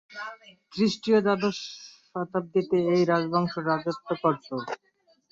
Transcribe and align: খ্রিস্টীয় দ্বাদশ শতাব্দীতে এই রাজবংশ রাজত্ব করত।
খ্রিস্টীয় 0.73 1.19
দ্বাদশ 1.21 1.57
শতাব্দীতে 2.05 2.77
এই 2.93 3.03
রাজবংশ 3.05 3.53
রাজত্ব 3.69 4.09
করত। 4.23 4.47